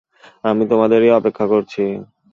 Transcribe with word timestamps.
আমি 0.43 0.63
তোমাদেরই 0.67 1.09
অপেক্ষা 1.11 1.45
করছি। 1.47 1.83